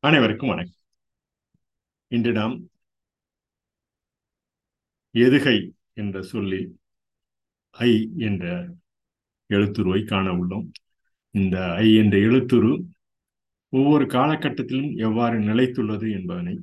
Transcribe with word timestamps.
அனைவருக்கும் 0.00 0.48
வணக்கம். 0.48 0.74
இன்று 2.08 2.32
நாம் 2.32 2.68
எதுகை 5.14 5.70
என்ற 5.92 6.22
சொல்லில் 6.22 6.78
ஐ 7.70 8.10
என்ற 8.18 8.68
எழுத்துருவை 9.48 10.06
காண 10.06 10.32
உள்ளோம். 10.32 10.70
இந்த 11.30 11.72
ஐ 11.72 11.94
என்ற 11.96 12.18
எழுத்துரு 12.18 12.84
ஒவ்வொரு 13.68 14.04
காலகட்டத்திலும் 14.04 14.96
எவ்வாறு 14.96 15.38
நிலைத்துள்ளது 15.38 16.10
என்பதனை 16.12 16.58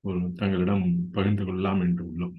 ஒரு 0.00 0.32
தங்களிடம் 0.34 1.10
பகிர்ந்து 1.12 1.44
கொள்ளலாம் 1.44 1.80
என்று 1.80 2.04
உள்ளோம். 2.04 2.36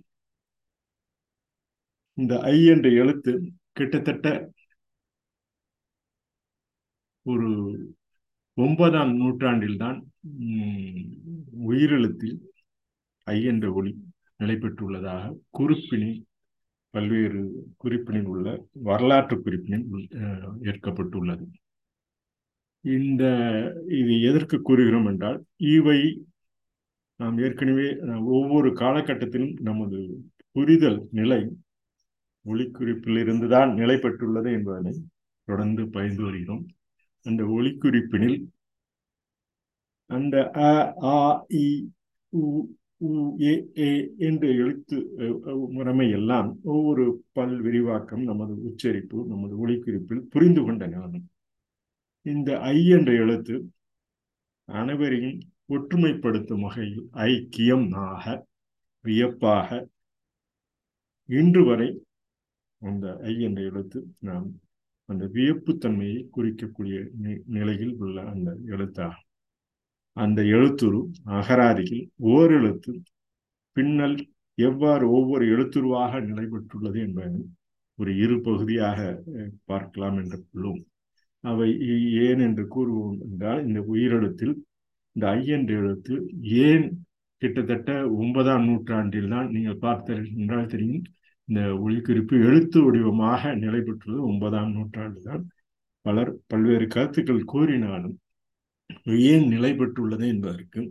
இந்த 2.14 2.40
ஐ 2.40 2.66
என்ற 2.66 2.90
எழுத்து 2.90 3.52
கிட்டத்தட்ட 3.72 4.52
ஒரு 7.22 7.52
ஒன்பதாம் 8.54 9.14
நூற்றாண்டில்தான் 9.16 10.12
உயிரெழுத்தில் 11.70 12.36
ஐ 13.27 13.38
என்ற 13.44 13.66
ஒளி 13.73 13.91
நிலை 14.38 14.55
பெற்றுள்ளதாக 14.55 15.34
குறிப்பினில் 15.58 16.20
பல்வேறு 16.94 17.41
குறிப்பினில் 17.84 18.30
உள்ள 18.34 18.48
வரலாற்று 18.88 19.36
குறிப்பினில் 19.38 19.86
ஏற்கப்பட்டுள்ளது. 20.70 21.45
இந்த 22.81 23.23
இது 24.00 24.14
எதற்கு 24.22 24.58
கூறுகிறோம் 24.62 25.05
என்றால் 25.05 25.40
இவை 25.76 26.00
நாம் 27.20 27.38
ஏற்கனவே 27.38 27.88
ஒவ்வொரு 28.38 28.70
காலகட்டத்திலும் 28.70 29.53
நமது 29.61 30.00
புரிதல் 30.52 31.00
நிலை 31.11 31.42
ஒளிக்குறிப்பில் 32.45 33.20
இருந்துதான் 33.20 33.70
நிலை 33.73 33.95
பெற்றுள்ளது 33.95 34.50
என்பதனை 34.52 34.94
தொடர்ந்து 35.48 35.83
பயிர்ந்து 35.89 36.23
வருகிறோம். 36.23 36.64
அந்த 37.26 37.44
ஒளிக்குறிப்பினில் 37.58 38.38
அந்த 40.14 40.36
அ 40.64 40.72
ஆ 41.11 41.17
இ 41.59 41.66
உ 42.33 42.44
ஏ 43.44 43.53
ஏ 43.80 43.89
என்ற 44.28 44.44
எழுத்து 44.55 44.97
முறைமை 45.70 46.08
எல்லாம் 46.11 46.50
ஒவ்வொரு 46.64 47.05
பல் 47.31 47.55
விரிவாக்கம் 47.61 48.23
நமது 48.23 48.53
உச்சரிப்பு 48.70 49.17
நமது 49.28 49.55
ஒளிக்குறிப்பில் 49.59 50.23
புரிந்து 50.30 50.61
கொண்ட 50.61 50.83
ஞானம். 50.88 51.25
இந்த 52.25 52.50
ஐ 52.72 52.80
என்ற 52.89 53.11
எழுத்து 53.23 53.55
அனைவரையும் 54.70 55.38
ஒற்றுமைப்படுத்தும் 55.70 56.64
வகையில் 56.66 57.03
ஐக்கியம் 57.27 57.88
ஆக 58.05 58.25
வியப்பாக 59.05 59.70
இன்று 61.30 61.61
வரை 61.64 61.89
அந்த 62.81 63.05
ஐ 63.25 63.36
என்ற 63.44 63.59
எழுத்து 63.61 64.00
நாம் 64.20 64.48
அந்த 65.09 65.23
வியப்புத்தன்மையை 65.36 66.20
குறிக்கக்கூடிய 66.36 66.98
நிலையில் 67.58 67.94
உள்ள 68.00 68.17
அந்த 68.33 68.50
எழுத்தாகும் 68.73 69.30
அந்த 70.17 70.39
எழுத்துரு 70.56 71.00
அகராதியில் 71.38 72.03
ஓரெழுத்து 72.33 72.92
பின்னல் 73.78 74.17
எவ்வாறு 74.58 75.05
ஒவ்வொரு 75.09 75.45
எழுத்துருவாக 75.47 76.22
நிலை 76.22 76.45
பெற்றுள்ளது 76.45 77.00
என்பதை 77.08 77.42
ஒரு 78.00 78.11
இரு 78.17 78.36
பகுதியாக 78.42 79.00
பார்க்கலாம் 79.66 80.17
என்று 80.17 80.38
கொள்ளும் 80.44 80.81
அவை 81.44 81.70
ஏன் 82.28 82.42
என்று 82.47 82.64
கூறுவோம் 82.75 83.17
என்றால் 83.28 83.61
இந்த 83.67 83.80
உயிரெழுத்தில் 83.94 84.53
இந்த 85.16 85.25
ஐ 85.31 85.42
என்ற 85.55 85.72
எழுத்து 85.81 86.14
ஏன் 86.66 86.86
கிட்டத்தட்ட 87.42 87.92
ஒன்பதாம் 88.17 88.66
நூற்றாண்டில் 88.66 89.31
தான் 89.33 89.50
நீங்கள் 89.52 89.81
பார்த்த 89.86 90.14
என்றால் 90.39 90.72
தெரியும். 90.73 91.03
இந்த 91.50 91.61
ஒளிக்குறிப்பு 91.86 92.36
எழுத்து 92.48 92.80
வடிவமாக 92.86 93.54
நிலை 93.55 93.80
பெற்றுள்ளது 93.80 94.21
ஒன்பதாம் 94.30 94.71
நூற்றாண்டு 94.71 95.21
தான். 95.21 95.43
பலர் 96.05 96.32
பல்வேறு 96.48 96.86
கருத்துக்கள் 96.88 97.49
கூறினாலும் 97.54 98.15
ஏன் 99.05 99.48
நிலை 99.48 99.71
பெற்றுள்ளது 99.71 100.27
என்பதற்கு 100.27 100.82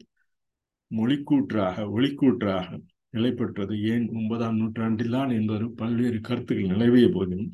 மொழிக்கூற்றாக 0.90 1.84
ஒளிக்கூற்றாக 1.96 2.80
நிலை 3.10 3.30
பெற்றது. 3.32 3.74
ஏன் 3.82 4.08
ஒன்பதாம் 4.08 4.58
நூற்றாண்டில்தான் 4.60 5.30
என்பது 5.30 5.70
பல்வேறு 5.70 6.20
கருத்துக்கள் 6.20 6.72
நிலவிய 6.72 7.08
போதிலும் 7.08 7.52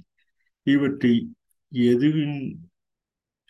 இவற்றை 0.62 1.12
எதுவின் 1.72 2.36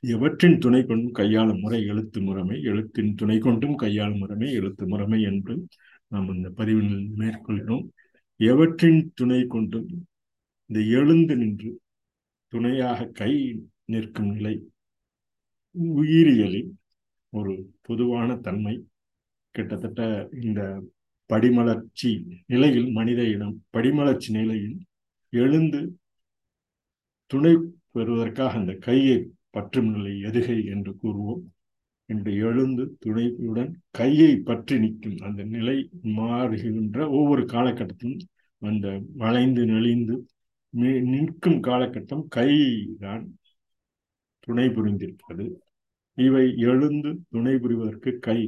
எவற்றின் 0.03 0.59
துணை 0.59 0.81
கொண்டும் 0.85 1.13
கையாளும் 1.13 1.61
முறை 1.61 1.87
எழுத்து 1.87 2.21
முறைமை 2.21 2.63
எழுத்தின் 2.63 3.15
துணை 3.15 3.39
கொண்டும் 3.39 3.75
கையாளும் 3.75 4.19
முறைமை 4.19 4.53
எழுத்து 4.53 4.89
முறைமை 4.89 5.23
என்று 5.23 5.55
நாம் 6.09 6.29
இந்த 6.35 6.49
பதிவில் 6.51 6.95
மேற்கொள்கிறோம். 7.17 7.85
எவற்றின் 8.41 9.01
துணை 9.15 9.47
கொண்டும் 9.47 9.89
இந்த 10.71 10.81
எழுந்து 10.99 11.37
நின்று 11.37 11.71
துணையாக 12.53 13.07
கை 13.13 13.33
நிற்கும் 13.85 14.31
நிலை 14.33 14.55
உயிரியலில் 15.75 16.71
ஒரு 17.31 17.71
பொதுவான 17.81 18.37
தன்மை 18.37 18.87
கிட்டத்தட்ட 19.51 20.29
இந்த 20.41 20.83
படிமலர்ச்சி 21.31 22.25
நிலையில் 22.47 22.91
மனித 22.91 23.23
இனம் 23.23 23.65
படிமலர்ச்சி 23.77 24.31
நிலையில் 24.31 24.79
எழுந்து 25.29 25.99
துணை 27.27 27.57
பெறுவதற்காக 27.91 28.59
அந்த 28.59 28.75
கையை 28.75 29.31
பற்றும் 29.51 29.91
நிலை 29.91 30.13
எதுகை 30.23 30.65
என்று 30.65 30.97
கூறுவோம். 31.03 31.43
என்று 32.07 32.35
எழுந்து 32.35 32.97
துணையுடன் 32.99 33.73
கையை 33.91 34.37
பற்றி 34.37 34.79
நிற்கும் 34.79 35.17
அந்த 35.17 35.43
நிலை 35.45 35.91
மாறுகின்ற 36.03 36.99
ஒவ்வொரு 37.11 37.43
காலகட்டத்திலும் 37.43 38.21
அந்த 38.59 39.01
வளைந்து 39.17 39.65
நெளிந்து 39.67 40.27
நிற்கும் 41.05 41.61
காலகட்டம் 41.63 42.25
கை 42.29 42.51
தான் 42.99 43.38
துணை 44.49 44.67
புரிந்திருக்கிறது 44.69 45.47
இவை 46.19 46.45
எழுந்து 46.65 47.11
துணை 47.29 47.55
புரிவதற்கு 47.55 48.11
கை 48.19 48.39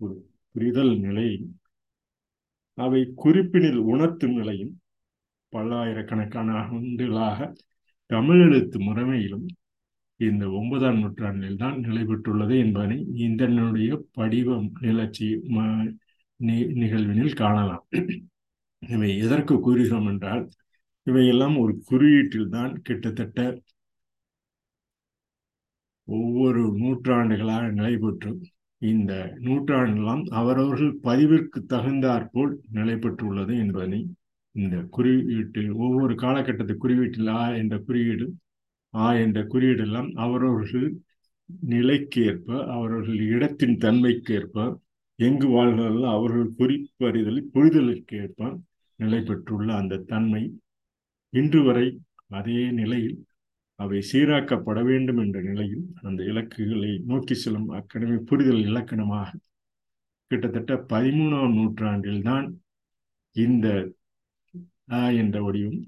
ஒரு 0.00 0.14
புரிதல் 0.54 0.94
நிலையும் 0.98 1.48
அவை 2.78 3.00
குறிப்பினில் 3.24 3.80
உணர்த்தும் 3.92 4.36
நிலையும் 4.36 4.74
பல்லாயிரக்கணக்கான 5.52 6.50
ஆண்டுகளாக 6.66 7.48
தமிழ் 8.10 8.40
எழுத்து 8.40 8.78
முறைமையிலும் 8.78 9.46
இந்த 10.20 10.44
ஒன்பதாம் 10.50 10.98
நூற்றாண்டில் 11.00 11.56
தான் 11.56 11.76
நிலை 11.78 12.02
பெற்றுள்ளது 12.04 12.54
என்பதனை 12.58 12.96
இந்தனுடைய 13.18 13.90
படிவம் 14.12 14.68
நிலச்சி 14.80 15.28
நிகழ்வினில் 16.80 17.34
காணலாம். 17.34 17.84
இவை 18.82 19.10
எதற்கு 19.18 19.54
கூறுகிறோம் 19.60 20.06
என்றால் 20.06 20.44
இவையெல்லாம் 21.06 21.56
ஒரு 21.58 21.72
குறியீட்டில் 21.84 22.48
தான் 22.48 22.72
கிட்டத்தட்ட 22.82 23.40
ஒவ்வொரு 26.12 26.62
நூற்றாண்டுகளாக 26.78 27.66
நிலை 27.70 27.94
பெற்று 27.96 28.30
இந்த 28.82 29.12
நூற்றாண்டெல்லாம் 29.40 30.22
அவரவர்கள் 30.32 30.92
பதிவிற்கு 31.02 31.58
தகுந்தாற்போல் 31.66 32.52
நிலை 32.70 32.94
பெற்றுள்ளது 32.96 33.54
என்பதனை 33.58 34.00
இந்த 34.54 34.76
குறியீட்டு 34.90 35.62
ஒவ்வொரு 35.78 36.14
காலகட்டத்து 36.14 36.74
குறியீட்டில் 36.76 37.30
ஆ 37.34 37.42
என்ற 37.54 37.74
குறியீடு 37.80 38.26
ஆ 38.94 39.08
என்ற 39.16 39.40
குறியீடெல்லாம் 39.44 40.08
அவரவர்கள் 40.16 40.88
நிலைக்கேற்ப 41.70 42.48
அவரவர்கள் 42.68 43.20
இடத்தின் 43.28 43.76
தன்மைக்கேற்ப 43.78 44.56
எங்கு 45.18 45.48
வாழ்கிறார்களோ 45.48 46.08
அவர்கள் 46.10 46.50
குறிப்பறிதல் 46.56 47.40
புரிதலுக்கேற்ப 47.54 48.40
நிலை 48.98 49.20
பெற்றுள்ள 49.20 49.68
அந்த 49.74 50.02
தன்மை 50.06 50.42
இன்று 51.32 51.60
வரை 51.62 51.86
அதே 52.30 52.62
நிலையில் 52.72 53.18
அவை 53.80 54.00
சீராக்கப்பட 54.02 54.78
வேண்டும் 54.82 55.20
என்ற 55.20 55.38
நிலையில் 55.40 55.84
அந்த 56.00 56.20
இலக்குகளை 56.24 56.90
நோக்கி 57.06 57.34
செல்லும் 57.34 57.68
அக்கடமி 57.70 58.18
புரிதல் 58.24 58.66
இலக்கணமாக 58.66 59.38
கிட்டத்தட்ட 60.30 60.74
பதிமூணாம் 60.88 61.54
நூற்றாண்டில்தான் 61.54 62.46
இந்த 63.36 63.66
அ 64.94 65.02
என்ற 65.14 65.36
வடிவம் 65.42 65.80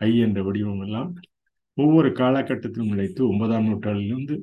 ஐ 0.00 0.12
என்ற 0.18 0.38
வடிவம் 0.42 0.82
எல்லாம் 0.82 1.10
ஒவ்வொரு 1.78 2.08
காலகட்டத்திலும் 2.12 2.90
நிலைத்து 2.92 3.22
ஒன்பதாம் 3.28 3.68
நூற்றாண்டிலிருந்து 3.68 4.36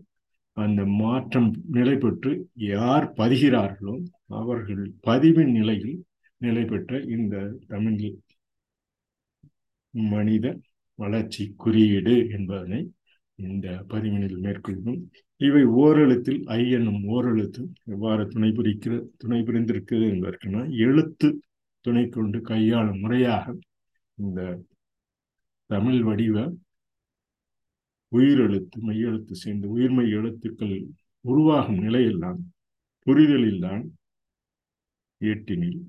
அந்த 0.57 0.81
மாற்றம் 1.00 1.50
நிலை 1.69 1.95
பெற்று 1.95 2.31
யார் 2.67 3.05
பதிகிறார்களோ 3.17 3.95
அவர்கள் 4.33 4.83
பதிவின் 5.07 5.51
நிலையில் 5.51 5.97
நிலை 6.41 6.63
பெற்ற 6.63 7.00
இந்த 7.09 7.35
தமிழ் 7.67 8.00
மனித 9.94 10.47
வளர்ச்சி 11.00 11.44
குறியீடு 11.56 12.16
என்பதனை 12.30 12.80
இந்த 13.40 13.68
பதிவினில் 13.90 14.40
மேற்கொள்ளும் 14.40 15.00
இவை 15.42 15.63
ஓரெழுத்தில் 15.80 16.42
ஐ 16.51 16.62
என்னும் 16.72 17.04
ஓரெழுத்து 17.10 17.62
எவ்வாறு 17.88 18.24
துணை 18.28 18.50
புரிக்கிற 18.51 18.94
துணை 19.18 19.40
புரிந்திருக்கிறது 19.42 20.07
என்பதற்குனா 20.07 20.62
எழுத்து 20.80 21.28
துணை 21.86 22.04
கொண்டு 22.10 22.40
கையாளும் 22.42 23.00
முறையாக 23.00 23.46
இந்த 24.18 24.42
தமிழ் 25.69 26.01
வடிவ 26.01 26.38
உயிரெழுத்து 28.12 28.78
மெய்யெழுத்து 28.81 29.34
சேர்ந்து 29.36 29.68
உயிர்மை 29.75 30.06
எழுத்துக்கள் 30.12 30.75
உருவாகும் 31.25 31.81
நிலையெல்லாம் 31.81 32.40
புரிதலில்தான் 33.07 33.84
ஏட்டினில் 35.22 35.81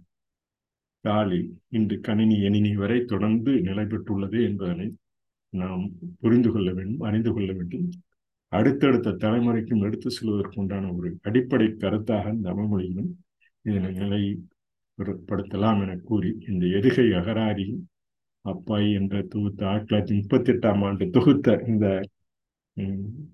தாளில் 1.04 1.46
இன்று 1.68 1.96
கணினி 2.00 2.36
எணினி 2.40 2.72
வரை 2.74 2.98
தொடர்ந்து 3.04 3.52
நிலை 3.60 3.84
பெற்றுள்ளது 3.84 4.38
என்பதனை 4.42 4.88
நாம் 5.50 5.82
புரிந்து 6.20 6.50
கொள்ள 6.52 6.72
வேண்டும் 6.72 7.00
அறிந்து 7.00 7.30
கொள்ள 7.32 7.50
வேண்டும். 7.52 7.86
அடுத்தடுத்த 8.52 9.16
தலைமுறைக்கும் 9.24 9.82
எடுத்து 9.86 10.10
செல்வதற்கு 10.10 10.60
உண்டான 10.60 10.92
ஒரு 10.92 11.08
அடிப்படை 11.22 11.66
கருத்தாக 11.82 12.32
தமிழ் 12.42 12.68
மொழியிலும் 12.72 13.10
இதனை 13.64 13.90
நிலைப்படுத்தலாம் 14.00 15.80
என 15.84 15.96
கூறி 16.08 16.30
இந்த 16.48 16.64
எதுகை 16.78 17.06
அகராரி 17.20 17.66
அப்பாய் 18.44 18.88
என்ற 18.92 19.22
தொகுத்த 19.22 19.66
ஆயிரத்தி 19.68 19.88
தொள்ளாயிரத்தி 19.90 20.14
முப்பத்தி 20.20 20.50
எட்டாம் 20.52 20.82
ஆண்டு 20.84 21.04
தொகுத்த 21.10 21.56
இந்த 21.66 21.86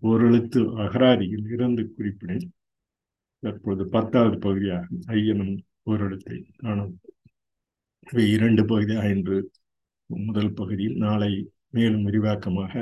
ஓரெழுத்து 0.03 0.61
அகராதியில் 0.85 1.47
இருந்து 1.55 1.83
குறிப்பிடேன். 1.97 2.47
தற்போது 3.43 3.83
பத்தாவது 3.89 4.39
பகுதியாக 4.39 4.87
ஐயனும் 5.07 5.55
ஓரெழுத்தை 5.87 6.39
காணும். 6.57 6.95
இவை 8.13 8.25
இரண்டு 8.31 8.65
பகுதியாக 8.65 9.11
இன்று 9.11 9.39
முதல் 10.07 10.53
பகுதியில் 10.53 10.97
நாளை 10.97 11.33
மேலும் 11.77 12.07
விரிவாக்கமாக 12.07 12.73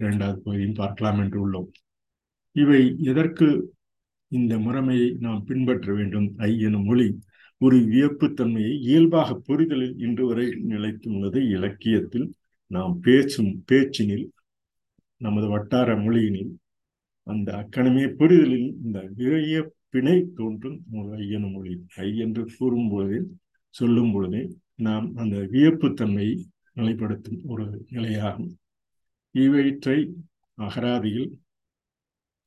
இரண்டாவது 0.00 0.38
பகுதியில் 0.44 0.78
பார்க்கலாம் 0.80 1.20
என்று 1.22 1.38
உள்ளோம். 1.44 1.68
இவை 2.56 2.80
எதற்கு 3.10 3.48
இந்த 4.32 4.54
முறைமையை 4.56 5.08
நாம் 5.18 5.42
பின்பற்ற 5.44 5.88
வேண்டும்? 5.94 6.28
ஐயனும் 6.38 6.86
மொழி 6.88 7.06
ஒரு 7.60 7.76
வியப்புத்தன்மையை 7.92 8.72
இயல்பாக 8.88 9.36
புரிதலில் 9.48 9.94
இன்று 10.06 10.24
வரை 10.26 10.46
நிலைத்துள்ளது. 10.72 11.40
இலக்கியத்தில் 11.56 12.26
நாம் 12.70 12.94
பேச்சும் 13.04 13.52
பேச்சினில் 13.70 14.26
நமது 15.20 15.46
வட்டார 15.48 15.90
மொழியினில் 15.96 16.52
அந்த 17.26 17.48
அக்கணமே 17.60 18.04
புரிதலில் 18.20 18.68
இந்த 18.84 18.98
வியப்பினை 19.18 20.16
தோன்றும் 20.38 20.78
ஐயனும் 21.18 21.54
மொழி. 21.56 21.74
ஐ 22.06 22.08
என்று 22.24 22.42
கூறும் 22.56 22.90
பொழுதே 22.92 23.20
சொல்லும் 23.74 24.12
பொழுதே 24.12 24.42
நாம் 24.86 25.06
அந்த 25.22 25.36
வியப்புத்தன்மையை 25.52 26.34
நிலைப்படுத்தும் 26.76 27.40
ஒரு 27.44 27.64
நிலையாகும். 27.90 28.52
இவற்றை 29.34 29.98
அகராதியில் 30.58 31.30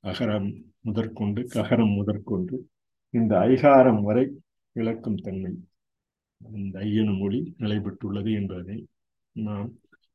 அகரம் 0.04 0.50
முதற்கொண்டு 0.82 1.42
ககரம் 1.48 1.94
முதற்கொண்டு 1.94 2.56
இந்த 3.14 3.34
ஐகாரம் 3.48 4.02
வரை 4.02 4.26
விளக்கும் 4.76 5.18
தன்மை 5.18 5.52
இந்த 6.42 6.76
ஐயன 6.80 7.10
மொழி 7.18 7.40
நிலைபெற்றுள்ளது 7.58 8.32
என்பதை 8.32 8.78
நாம் 9.36 9.70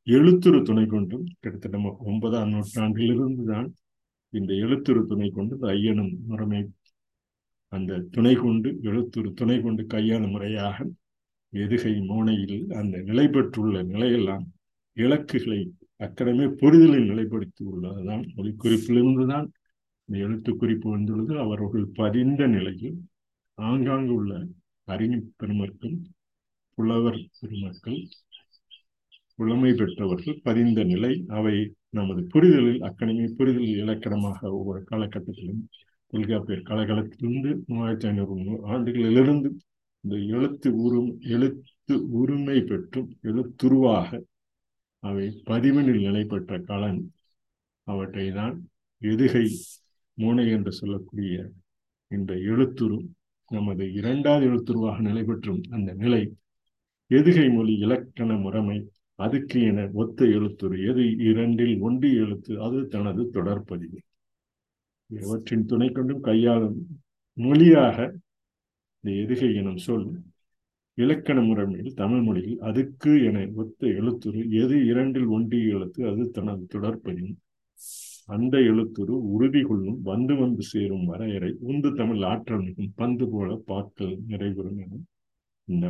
எழுத்துரு 0.07 0.59
துணை 0.61 0.85
கொண்டும் 0.85 1.25
கிட்டத்தட்ட 1.39 1.77
ஒன்பதாம் 2.03 2.51
நூற்றாண்டிலிருந்து 2.51 3.43
தான் 3.45 3.67
இந்த 4.33 4.51
எழுத்துரு 4.55 5.01
துணை 5.05 5.29
கொண்டு 5.29 5.53
இந்த 5.55 5.67
ஐயனும் 5.73 6.13
முறைமை 6.27 6.61
அந்த 7.73 8.01
துணை 8.11 8.33
கொண்டு 8.35 8.69
எழுத்துரு 8.81 9.29
துணை 9.33 9.57
கொண்டு 9.61 9.83
கையாளும் 9.85 10.31
முறையாக 10.31 10.77
எதுகை 11.53 11.93
மோனையில் 12.05 12.71
அந்த 12.71 12.97
நிலை 13.01 13.27
பெற்றுள்ள 13.27 13.83
நிலையெல்லாம் 13.83 14.45
இலக்குகளை 14.97 15.59
அக்கடமே 15.97 16.45
புரிதலில் 16.51 17.09
நிலைப்படுத்தி 17.09 17.63
உள்ளதுதான். 17.63 18.23
மொழிக்குறிப்பிலிருந்து 18.35 19.25
தான் 19.27 19.47
இந்த 20.09 20.17
எழுத்து 20.25 20.51
குறிப்பு 20.55 20.87
வந்துள்ளது. 20.89 21.33
அவர்கள் 21.37 21.85
பதிந்த 21.93 22.47
நிலையில் 22.47 22.97
ஆங்காங்கு 23.57 24.13
உள்ள 24.13 24.33
அறிஞர் 24.87 25.33
பெருமக்கள் 25.37 25.95
புலவர் 26.77 27.19
பெருமக்கள் 27.39 27.99
புலமை 29.35 29.71
பெற்றவர்கள் 29.73 30.41
பதிந்த 30.43 30.83
நிலை 30.83 31.25
அவை 31.27 31.55
நமது 31.89 32.21
புரிதலில் 32.23 32.81
அக்கடமே 32.81 33.25
புரிதல் 33.35 33.69
இலக்கணமாக 33.75 34.39
ஒவ்வொரு 34.51 34.83
காலகட்டத்திலும் 34.91 35.61
தொல்காப்பியர் 36.13 36.67
காலகட்டத்திலிருந்து 36.67 37.51
மூவாயிரத்தி 37.67 38.07
ஐநூறு 38.07 38.57
ஆண்டுகளிலிருந்து 38.67 39.49
இந்த 40.03 40.15
எழுத்து 40.35 40.69
உரும் 40.75 41.11
எழுத்து 41.27 41.95
உரிமை 42.11 42.61
பெற்றும் 42.61 43.09
எழுத்துருவாக 43.21 44.09
அவை 45.03 45.25
பதிவனில் 45.45 46.01
நிலை 46.01 46.23
பெற்ற 46.25 46.59
கலன் 46.59 47.01
அவற்றை 47.87 48.31
தான் 48.31 48.55
எதுகை 49.01 49.45
மூனை 50.17 50.45
என்று 50.49 50.71
சொல்லக்கூடிய 50.71 51.35
இந்த 52.11 52.33
எழுத்துரு 52.33 52.97
நமது 53.51 53.85
இரண்டாவது 53.93 54.45
எழுத்துருவாக 54.49 54.97
நிலை 54.99 55.23
பெற்றும் 55.23 55.61
அந்த 55.69 55.93
நிலை. 55.93 56.21
எதுகை 57.11 57.47
மொழி 57.53 57.73
இலக்கண 57.77 58.35
முறைமை 58.35 58.77
அதுக்கு 59.15 59.61
என 59.61 59.89
ஒத்த 59.93 60.25
எழுத்துரு. 60.25 60.77
எது 60.89 61.03
இரண்டில் 61.29 61.75
ஒன்று 61.79 62.09
எழுத்து 62.15 62.61
அது 62.61 62.87
தனது 62.87 63.23
தொடர்பதிவு. 63.33 63.99
இவற்றின் 65.09 65.65
துணை 65.65 65.89
கொண்டும் 65.89 66.21
கையாளும் 66.21 66.77
மொழியாக 67.37 67.97
இந்த 69.03 69.13
எதுகை 69.21 69.47
எனும் 69.53 69.79
சொல் 69.83 70.05
இலக்கண 70.97 71.37
முறைமையில் 71.41 71.95
தமிழ் 71.95 72.21
மொழியில் 72.21 72.59
அதுக்கு 72.61 73.11
என 73.27 73.37
ஒத்த 73.55 73.87
எழுத்துரு 73.93 74.41
எது 74.59 74.75
இரண்டில் 74.85 75.27
ஒன்றிய 75.27 75.73
எழுத்து 75.73 76.01
அது 76.09 76.25
தனது 76.31 76.63
தொடர்பையும் 76.73 77.33
அந்த 78.29 78.55
எழுத்துரு 78.67 79.15
உறுதி 79.29 79.61
கொள்ளும் 79.63 79.99
வந்து 80.03 80.33
வந்து 80.39 80.63
சேரும் 80.69 81.05
வரையறை 81.05 81.51
உந்து 81.63 81.89
தமிழ் 81.93 82.21
ஆற்றல் 82.23 82.63
மிகும் 82.63 82.93
பந்து 82.95 83.25
போல 83.27 83.49
பாக்கள் 83.67 84.13
நிறைவுறும் 84.27 84.79
என 84.79 85.01
இந்த 85.67 85.87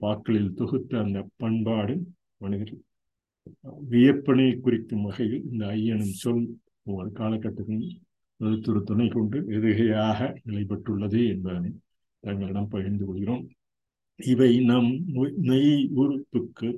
பாக்களில் 0.00 0.52
தொகுத்த 0.54 0.98
அந்த 0.98 1.20
பண்பாடு 1.36 1.94
மனிதர் 2.38 2.74
வியப்பனை 3.90 4.48
குறிக்கும் 4.58 5.04
வகையில் 5.04 5.46
இந்த 5.48 5.64
ஐயனும் 5.72 6.16
சொல் 6.20 6.44
ஒவ்வொரு 6.86 7.10
காலகட்டத்தில் 7.12 7.88
எழுத்துரு 8.40 8.82
துணை 8.82 9.08
கொண்டு 9.08 9.38
எதுகையாக 9.52 10.20
நிலைப்பட்டுள்ளது 10.44 11.20
என்பதனை 11.32 11.72
தங்களிடம் 12.24 12.68
பகிர்ந்து 12.68 13.04
கொள்கிறோம். 13.06 13.44
இவை 14.20 14.50
நம் 14.64 14.90
நெய் 15.42 15.76
உறுப்புக்கு 15.94 16.68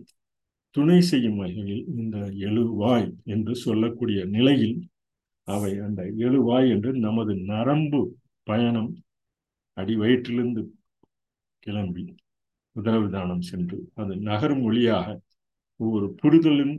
துணை 0.77 0.99
செய்யும் 1.03 1.37
வகையில் 1.37 1.85
இந்த 1.95 2.17
எழுவாய் 2.47 3.09
என்று 3.25 3.55
சொல்லக்கூடிய 3.57 4.21
நிலையில் 4.27 4.77
அவை 5.49 5.73
அந்த 5.79 6.03
எழுவாய் 6.19 6.69
என்று 6.71 6.91
நமது 6.99 7.33
நரம்பு 7.45 8.01
பயணம் 8.47 8.91
அடி 9.77 9.95
வயிற்றிலிருந்து 9.97 10.63
கிளம்பி 11.63 12.05
உதரவிதானம் 12.77 13.45
சென்று 13.45 13.79
அது 13.95 14.15
நகரும் 14.23 14.63
மொழியாக 14.63 15.07
ஒவ்வொரு 15.81 16.09
புரிதலும் 16.15 16.75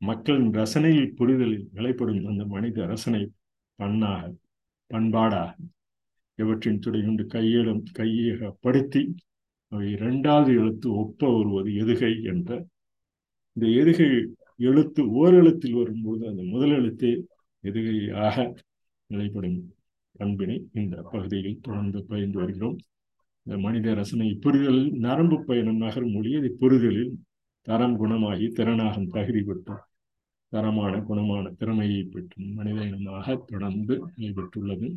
மக்களின் 0.00 0.50
ரசனையில் 0.52 1.14
புரிதலில் 1.14 1.66
நிலைப்படும் 1.72 2.26
அந்த 2.26 2.42
மனித 2.46 2.86
ரசனை 2.86 3.22
பண்ணாக 3.78 4.22
பண்பாடாக 4.90 5.50
இவற்றின் 6.42 6.78
துறை 6.78 7.00
கொண்டு 7.02 7.24
கையிடம் 7.26 7.82
கையகப்படுத்தி 7.98 9.02
அவை 9.72 9.86
இரண்டாவது 9.90 10.50
எழுத்து 10.60 10.88
ஒப்ப 10.94 11.30
வருவது 11.36 11.70
எதுகை 11.82 12.12
என்ற. 12.32 12.50
இந்த 13.56 13.66
எதுகை 13.80 14.08
எழுத்து 14.68 15.02
ஓரெழுத்தில் 15.18 15.78
வரும்போது 15.80 16.22
அந்த 16.28 16.42
முதல் 16.44 16.74
எழுத்தே 16.78 17.12
எதுகையாக 17.64 18.36
நிலைப்படும் 19.10 19.58
பண்பினை 20.18 20.56
இந்த 20.72 20.96
பகுதியில் 21.10 21.58
தொடர்ந்து 21.62 21.98
பயின்று 22.04 22.38
வருகிறோம். 22.40 22.78
இந்த 23.42 23.56
மனித 23.58 23.94
ரசனை 23.94 24.28
புரிதலில் 24.34 24.90
நரம்பு 25.06 25.36
பயணம் 25.44 25.82
நகரும் 25.84 26.12
மொழி 26.12 26.30
அது 26.34 26.48
புரிதலில் 26.60 27.12
தரம் 27.66 27.96
குணமாகி 27.96 28.46
திறனாகும் 28.58 29.12
தகுதி 29.16 29.42
பெற்று 29.42 29.76
தரமான 30.52 30.94
குணமான 31.08 31.44
திறமையை 31.60 32.02
பெற்று 32.04 32.42
மனித 32.58 32.78
இனமாக 32.84 33.36
தொடர்ந்து 33.46 33.94
நிலைபெற்றுள்ளது. 34.16 34.88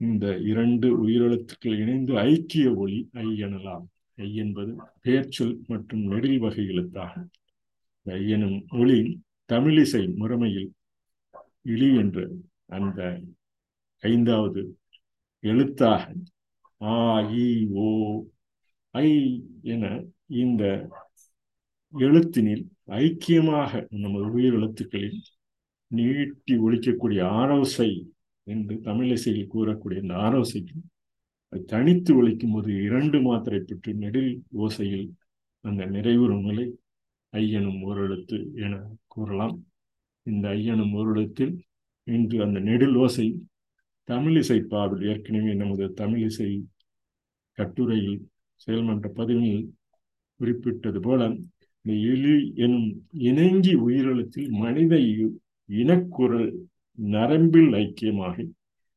இந்த 0.00 0.26
இரண்டு 0.50 0.88
உயிரெழுத்துக்கள் 1.04 1.76
இணைந்து 1.82 2.12
ஐக்கிய 2.18 2.66
ஒளி 2.74 2.98
ஐ 3.24 3.28
எனலாம். 3.44 3.84
ஐ 4.18 4.28
என்பது 4.34 4.72
பெயர்ச்சொல் 5.02 5.54
மற்றும் 5.66 6.04
நெடில் 6.12 6.38
வகை 6.38 6.64
எழுத்தாகும் 6.72 7.28
ஐ 8.06 8.20
எனும் 8.28 8.58
ஒளி 8.80 8.98
தமிழிசை 9.52 10.02
முறைமையில் 10.20 10.70
இழி 11.72 11.88
என்ற 12.02 12.18
அந்த 12.76 13.00
ஐந்தாவது 14.02 14.62
எழுத்தாக. 15.44 16.04
ஆ 16.80 16.94
இ 17.42 17.46
ஓ 17.84 17.88
ஐ 18.94 19.08
என 19.72 19.84
இந்த 20.42 20.62
எழுத்தினில் 21.94 22.64
ஐக்கியமாக 23.00 23.72
நமது 24.04 24.26
உயிர் 24.32 24.56
எழுத்துக்களில் 24.58 25.20
நீட்டி 25.90 26.54
ஒழிக்கக்கூடிய 26.66 27.20
ஆரோசை 27.40 27.90
என்று 28.50 28.74
தமிழிசையில் 28.84 29.52
கூறக்கூடிய 29.52 30.02
இந்த 30.02 30.14
ஆரோசைக்கு 30.26 30.78
தனித்து 31.68 32.10
ஒழிக்கும் 32.18 32.52
போது 32.52 32.70
இரண்டு 32.82 33.18
மாத்திரை 33.20 33.60
பெற்று 33.60 33.92
நெடில் 33.94 34.32
ஓசையில் 34.58 35.06
அந்த 35.64 35.82
நிறைவுறும் 35.86 36.44
நிலை 36.44 36.66
ஐயனும் 37.32 37.80
ஓரெழுத்து 37.82 38.36
என 38.54 38.74
கூறலாம். 39.06 39.56
இந்த 40.26 40.48
ஐயனும் 40.48 40.94
ஓரெழுத்தில் 40.94 41.52
இன்று 42.06 42.36
அந்த 42.42 42.58
நெடில் 42.60 42.96
ஓசை 42.96 43.26
தமிழிசை 44.08 44.58
பாடல் 44.68 45.02
ஏற்கனவே 45.02 45.52
நமது 45.54 45.86
தமிழிசை 46.00 46.50
கட்டுரையில் 47.58 48.18
செயல்மன்ற 48.60 49.08
பதிவில் 49.14 49.62
குறிப்பிட்டது 50.40 51.00
போல 51.00 51.20
இந்த 51.84 51.92
எலி 52.12 52.34
எனும் 52.56 52.88
இணங்கி 53.28 53.74
உயிரெழுத்தில் 53.86 54.50
மனித 54.62 54.94
இனக்குரல் 55.68 56.50
நரம்பில் 57.08 57.72
ஐக்கியமாகி 57.74 58.44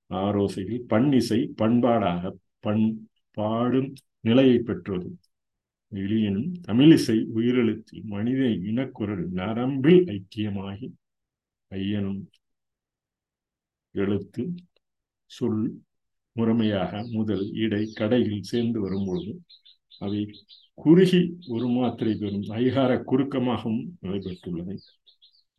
ஆரோசையில் 0.10 0.86
பன்னிசை 0.90 1.40
பண்பாடாக 1.62 2.32
பண் 2.60 2.86
பாடும் 3.38 3.94
நிலையை 4.20 4.58
பெற்றது. 4.60 5.10
எளியனும் 5.92 6.52
தமிழிசை 6.68 7.18
உயிரெழுத்தில் 7.34 8.04
மனித 8.04 8.44
இனக்குரல் 8.64 9.26
நரம்பில் 9.32 10.02
ஐக்கியமாகி 10.08 10.88
ஐயனும் 11.72 12.22
எழுத்து 13.96 14.44
சொல் 15.32 15.62
முறைமையாக 16.36 17.04
முதல் 17.12 17.46
இடை 17.56 17.84
கடையில் 17.94 18.42
சேர்ந்து 18.42 18.82
வரும்பொழுது 18.82 19.34
அவை 19.98 20.22
குறுகி 20.78 21.22
ஒரு 21.48 21.68
மாத்திரை 21.68 22.14
பெறும் 22.16 22.48
ஐகார 22.56 22.92
குறுக்கமாகவும் 23.04 23.84
நடைபெற்றுள்ளன 24.02 24.78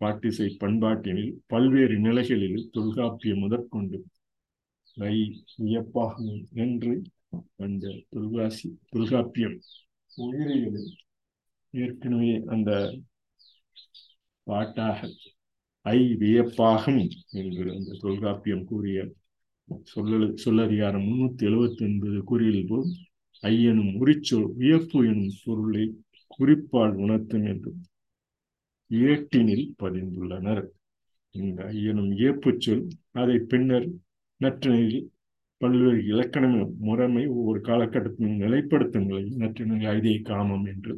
பாட்டிசை 0.05 0.49
பண்பாட்டினில் 0.59 1.33
பல்வேறு 1.47 1.97
நிலைகளில் 1.99 2.59
தொல்காப்பியம் 2.71 3.43
முதற்கொண்டு 3.43 3.99
வை 4.97 5.15
வியப்பாகும் 5.59 6.35
என்று 6.57 6.93
அந்த 7.57 7.85
தொல்காசி 8.11 8.69
தொல்காப்பியம் 8.91 9.57
உயிரிகளில் 10.13 10.91
ஏற்கனவே 11.75 12.35
அந்த 12.47 12.71
பாட்டாக 14.47 14.99
ஐ 15.87 16.01
வியப்பாகும் 16.21 17.03
என்று 17.35 17.65
அந்த 17.75 17.97
தொல்காப்பியம் 18.03 18.65
கூறிய 18.65 18.99
சொல்லல் 19.89 20.29
சொல்லதிகாரம் 20.45 21.07
முன்னூத்தி 21.07 21.45
எழுபத்தி 21.45 21.83
ஒன்பது 21.85 22.19
கூறியது 22.25 22.63
போல் 22.69 22.87
ஐயனும் 23.43 23.93
உரிச்சொல் 24.01 24.49
வியப்பு 24.57 25.01
எனும் 25.07 25.35
பொருளை 25.45 25.85
குறிப்பால் 26.31 26.95
உணர்த்தும் 26.97 27.47
என்று 27.47 27.73
ஏட்டினில் 29.03 29.67
பதிந்துள்ளனர். 29.83 30.65
இந்த 31.35 31.61
ஐயனும் 31.73 32.13
ஏப்பு 32.27 32.51
சொல் 32.65 32.85
அதை 33.21 33.37
பின்னர் 33.53 33.89
நற்றினையில் 34.41 35.03
பல்வேறு 35.61 36.01
இலக்கண 36.07 36.45
முறைமை 36.87 37.25
ஒவ்வொரு 37.35 37.61
காலகட்டத்தின் 37.61 38.41
நிலைப்படுத்தும் 38.43 39.07
நிலை 39.07 39.25
நற்றினை 39.43 39.79
ஐதே 39.95 40.15
காமம் 40.23 40.67
என்று. 40.73 40.95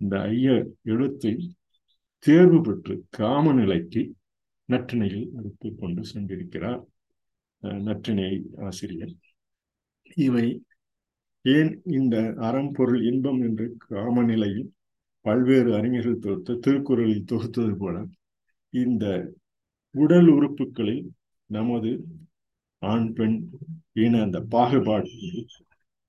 இந்த 0.00 0.14
ஐய 0.30 0.48
எழுத்தை 0.92 1.32
தேர்வு 2.24 2.58
பெற்று 2.60 2.94
காம 3.10 3.52
நிலைக்கு 3.52 4.02
நற்றினையில் 4.68 5.28
எடுத்து 5.38 5.68
கொண்டு 5.74 6.02
சென்றிருக்கிறார். 6.12 6.82
நற்றினை 7.88 8.30
ஆசிரியர். 8.68 9.14
இவை 10.16 10.46
ஏன் 11.44 11.72
இந்த 11.98 12.16
அறம்பொருள் 12.48 13.02
இன்பம் 13.10 13.40
என்று 13.40 13.66
காம 13.88 14.22
நிலையில் 14.22 14.66
பல்வேறு 15.24 15.70
அறிஞர்கள் 15.76 16.22
தொகுத்த 16.22 16.58
திருக்குறளில் 16.64 17.28
தொகுத்தது 17.28 17.74
போல 17.76 17.96
இந்த 18.72 19.04
உடல் 19.94 20.28
உறுப்புகளில் 20.28 21.04
நமது 21.50 21.90
ஆண் 22.82 23.10
பெண் 23.12 23.36
இன 23.96 24.20
அந்த 24.22 24.38
பாகுபாடு 24.52 25.10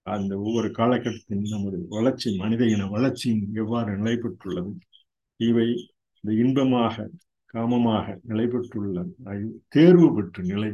அந்த 0.07 0.31
ஒவ்வொரு 0.37 0.69
காலகட்டத்தின் 0.71 1.45
நமது 1.49 1.77
வளர்ச்சி 1.89 2.29
மனித 2.37 2.63
இன 2.65 2.87
வளர்ச்சியும் 2.87 3.43
எவ்வாறு 3.55 3.91
நிலைபெற்றுள்ளது 3.97 4.71
இவை 5.39 5.67
இந்த 6.23 6.31
இன்பமாக 6.33 7.05
காமமாக 7.53 8.15
நிலை 8.23 8.45
பெற்றுள்ள 8.47 8.99
தேர்வு 9.67 10.07
பெற்ற 10.15 10.43
நிலை 10.43 10.71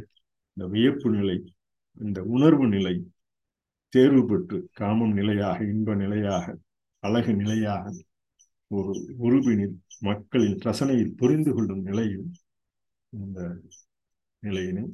இந்த 0.56 0.64
வியப்பு 0.66 1.08
நிலை 1.10 1.38
இந்த 1.96 2.20
உணர்வு 2.26 2.66
நிலை 2.68 2.94
தேர்வு 3.92 4.22
பெற்று 4.24 4.58
காமம் 4.72 5.14
நிலையாக 5.14 5.58
இன்ப 5.64 5.94
நிலையாக 5.94 6.46
அழகு 7.02 7.32
நிலையாக 7.34 7.84
ஒரு 8.70 8.92
உருவினில் 9.18 9.76
மக்களின் 10.08 10.58
ரசனையில் 10.66 11.16
புரிந்து 11.16 11.52
கொள்ளும் 11.54 11.82
நிலையும் 11.82 12.28
இந்த 13.12 13.40
நிலையினும் 14.42 14.92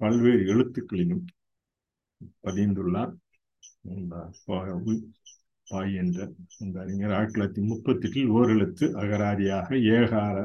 பல்வேறு 0.00 0.42
எழுத்துக்களிலும் 0.52 1.24
பதிந்துள்ளார். 2.44 3.12
பாய் 5.70 5.94
என்ற 6.02 6.18
இந்த 6.58 6.76
அறிஞர் 6.80 7.14
ஆயிரத்தி 7.16 7.34
தொள்ளாயிரத்தி 7.34 7.62
முப்பத்தி 7.72 8.06
எட்டில் 8.08 8.30
ஓரெழுத்து 8.38 8.86
அகராதியாக 9.02 9.68
ஏகார 9.96 10.36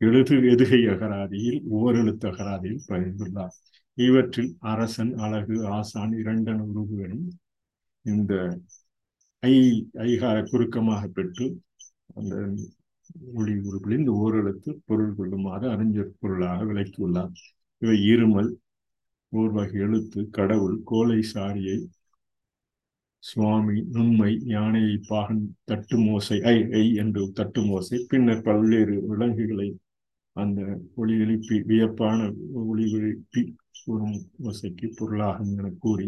எழுது 0.00 0.34
எதுகை 0.52 0.80
அகராதியில் 0.94 1.60
ஓரெழுத்து 1.78 2.26
அகராதியில் 2.32 2.82
பதிந்துள்ளார். 2.88 3.54
இவற்றில் 3.98 4.50
அரசன் 4.72 5.12
அழகு 5.26 5.56
ஆசான் 5.76 6.12
இரண்டன் 6.12 6.60
உருவுகளும் 6.68 7.24
இந்த 8.04 8.34
ஐ 9.42 9.54
ஐகார 10.08 10.36
குறுக்கமாக 10.50 11.02
பெற்று 11.16 11.46
அந்த 12.18 12.34
ஒளி 13.34 13.54
உறுப்பில் 13.66 13.98
இந்த 13.98 14.12
ஓரெழுத்து 14.22 14.70
பொருள் 14.86 15.14
கொள்ளுமாறு 15.14 15.66
அறிஞர் 15.70 16.16
பொருளாக 16.20 16.64
விளக்கியுள்ளார். 16.64 17.32
இவை 17.82 17.96
இருமல் 18.12 18.50
ஓர் 19.32 19.52
வகை 19.52 19.80
எழுத்து 19.80 20.20
கடவுள் 20.30 20.76
கோலை 20.84 21.20
சாரியை 21.34 21.78
சுவாமி 23.22 23.76
நுண்மை 23.94 24.32
யானையை 24.46 24.94
பாகன் 25.08 25.42
தட்டு 25.64 25.96
மோசை 25.98 26.36
ஐ 26.54 26.56
ஐ 26.72 26.84
என்று 26.94 27.22
தட்டு 27.32 27.60
மோசை. 27.62 27.96
பின்னர் 28.08 28.42
பல்வேறு 28.42 28.96
விலங்குகளை 29.06 29.68
அந்த 30.36 30.60
ஒளி 30.94 31.14
எழுப்பி 31.18 31.56
வியப்பான 31.70 32.18
ஒளி 32.62 32.84
எழுப்பி 32.92 33.42
ஒரு 33.86 34.06
மோசைக்கு 34.44 34.86
பொருளாகும் 34.96 35.52
என 35.58 35.68
கூறி 35.78 36.06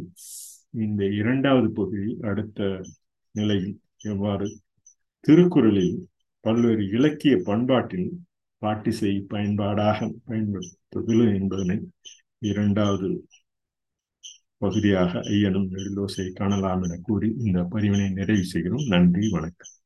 இந்த 0.85 1.03
இரண்டாவது 1.13 1.69
பகுதி 1.71 2.11
அடுத்த 2.23 2.61
நிலையில் 3.35 3.75
எவ்வாறு 4.13 4.49
திருக்குறளில் 5.21 6.09
பல்வேறு 6.41 6.89
இலக்கிய 6.89 7.37
பண்பாட்டில் 7.45 8.11
பாட்டிசை 8.63 9.21
பயன்பாடாக 9.29 10.13
பயன்படுத்துவது 10.25 11.27
என்பதனை 11.35 11.77
இரண்டாவது 12.39 13.27
பகுதியாக 14.59 15.21
ஐயனும் 15.21 15.69
நெடுலோசை 15.71 16.33
காணலாம் 16.33 16.83
என 16.83 16.99
கூறி 17.03 17.35
இந்த 17.39 17.61
பதிவினை 17.63 18.13
நிறைவு 18.13 18.45
செய்கிறோம். 18.45 18.87
நன்றி 18.89 19.29
வணக்கம். 19.31 19.80